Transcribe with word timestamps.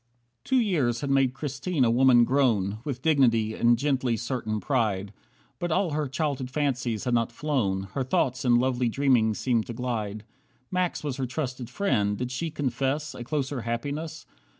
37 0.45 0.45
Two 0.45 0.65
years 0.67 1.01
had 1.01 1.11
made 1.11 1.35
Christine 1.35 1.85
a 1.85 1.91
woman 1.91 2.23
grown, 2.23 2.79
With 2.83 3.03
dignity 3.03 3.53
and 3.53 3.77
gently 3.77 4.17
certain 4.17 4.59
pride. 4.59 5.13
But 5.59 5.71
all 5.71 5.91
her 5.91 6.07
childhood 6.07 6.49
fancies 6.49 7.03
had 7.03 7.13
not 7.13 7.31
flown, 7.31 7.83
Her 7.93 8.01
thoughts 8.03 8.43
in 8.43 8.55
lovely 8.55 8.89
dreamings 8.89 9.37
seemed 9.37 9.67
to 9.67 9.73
glide. 9.73 10.23
Max 10.71 11.03
was 11.03 11.17
her 11.17 11.27
trusted 11.27 11.69
friend, 11.69 12.17
did 12.17 12.31
she 12.31 12.49
confess 12.49 13.13
A 13.13 13.23
closer 13.23 13.61
happiness? 13.61 14.25